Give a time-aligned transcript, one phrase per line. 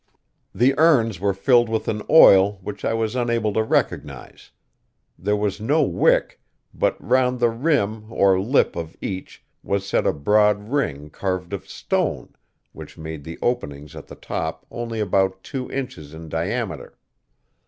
[0.55, 4.49] The urns were filled with an oil which I was unable to recognize.
[5.15, 6.41] There was no wick,
[6.73, 11.69] but round the rim or lip of each was set a broad ring carved of
[11.69, 12.33] stone,
[12.71, 16.97] which made the opening at the top only about two inches in diameter.